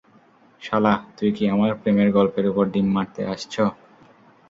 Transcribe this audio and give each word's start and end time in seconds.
শালা, 0.61 0.93
তুই 1.17 1.29
কি 1.35 1.43
আমার 1.47 1.71
প্রেমের 1.79 2.09
গল্পের 2.17 2.45
উপর 2.51 2.65
ডিম 2.73 2.87
মারতে 2.95 3.21
আসছো? 3.33 3.63